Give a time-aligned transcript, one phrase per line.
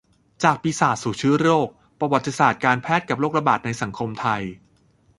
[0.43, 1.67] จากปีศาจสู่เชื้อโรค:
[1.99, 4.41] ประวัติศาสตร์การแพทย์กับโรคระบาดในสังคมไทย